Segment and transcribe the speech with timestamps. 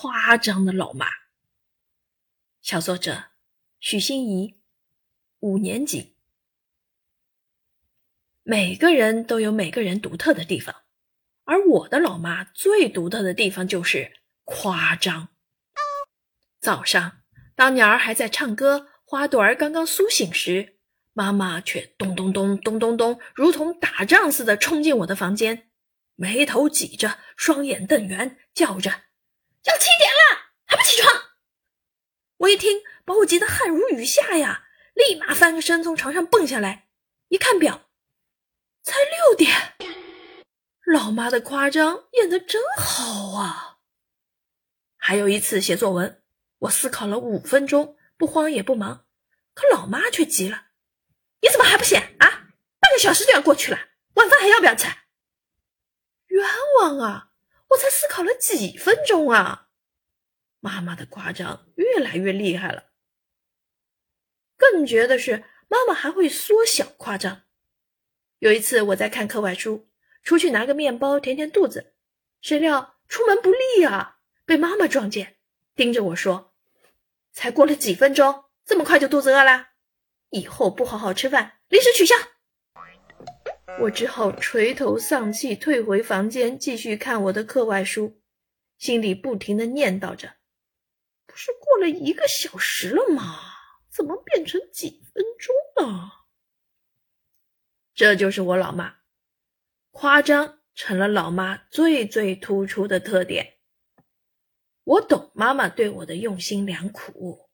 [0.00, 1.08] 夸张的老妈。
[2.62, 3.30] 小作者
[3.80, 4.60] 许欣怡，
[5.40, 6.14] 五年级。
[8.44, 10.84] 每个人都有每个人独特的地方，
[11.42, 15.30] 而我的老妈最独特的地方就是夸张。
[16.60, 17.22] 早上，
[17.56, 20.78] 当鸟儿还在唱歌，花朵儿刚刚苏醒时，
[21.12, 25.70] 妈妈却咚咚咚咚咚咚，如同打仗似的冲进我的房间，
[26.14, 29.02] 眉头挤着，双眼瞪圆，叫着
[29.68, 31.14] ：“要七点了，还不起床！”
[32.38, 36.88] 我一听，把我急得汗如雨下呀，立马翻个身从床上蹦下来，
[37.28, 37.88] 一看表，
[38.82, 39.74] 才六点。
[40.86, 43.78] 老妈的夸张演得真好啊！
[44.96, 46.22] 还有一次写作文。
[46.60, 49.06] 我思考了五分钟，不慌也不忙，
[49.54, 50.68] 可老妈却急了
[51.42, 52.48] ：“你怎么还不写啊？
[52.80, 53.78] 半个小时就要过去了，
[54.14, 54.88] 晚饭还要不要吃？”
[56.28, 56.48] 冤
[56.80, 57.28] 枉啊！
[57.68, 59.67] 我才思考了几分钟啊！
[60.60, 62.92] 妈妈的夸张越来越厉害了。
[64.56, 67.42] 更绝的是，妈妈还会缩小夸张。
[68.40, 69.88] 有一次我在看课外书，
[70.22, 71.94] 出去拿个面包填填肚子，
[72.40, 75.36] 谁料出门不利啊，被妈妈撞见，
[75.74, 76.54] 盯着我说。
[77.32, 79.68] 才过了几分钟，这么快就肚子饿了？
[80.30, 82.14] 以后不好好吃饭，临时取消。
[83.82, 88.20] 我只好垂头丧气退回房间，继续看我的课外书，
[88.76, 90.37] 心里不停的念叨着：
[91.40, 93.38] 是过了一个小时了吗？
[93.88, 95.54] 怎么变成几分钟
[95.86, 96.26] 了？
[97.94, 98.96] 这就是我老妈，
[99.92, 103.58] 夸张成了老妈最最突出的特点。
[104.82, 107.47] 我懂妈妈对我的用心良苦。